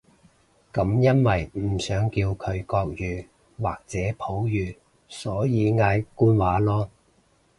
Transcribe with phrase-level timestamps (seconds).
[0.73, 3.25] 噉因為唔想叫佢國語
[3.59, 4.75] 或者普語，
[5.07, 6.89] 所以嗌官話囉